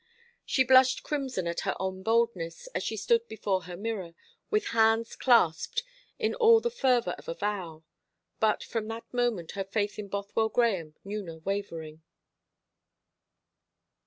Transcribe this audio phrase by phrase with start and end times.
[0.47, 4.15] She blushed crimson at her own boldness, as she stood before her mirror,
[4.49, 5.83] with hands clasped,
[6.17, 7.83] in all the fervour of a vow;
[8.39, 12.01] but from that moment her faith in Bothwell Grahame knew no wavering.